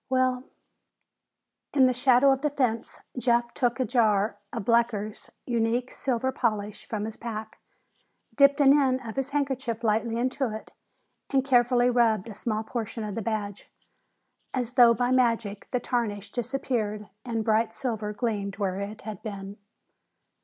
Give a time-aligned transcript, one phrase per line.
[0.09, 0.45] "Well"
[1.75, 6.87] In the shadow of the fence, Jeff took a jar of Blecker's Unique Silver Polish
[6.87, 7.59] from his pack,
[8.33, 10.71] dipped an end of his handkerchief lightly into it,
[11.29, 13.69] and carefully rubbed a small portion of the badge.
[14.55, 19.57] As though by magic, the tarnish disappeared and bright silver gleamed where it had been.